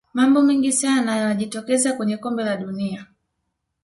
[0.13, 3.05] mambo mengi sana yanajitokeza kwenye kombe la dunia